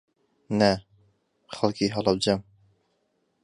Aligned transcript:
نا، 0.59 0.71
خەڵکی 1.55 1.93
هەڵەبجەم. 1.95 2.39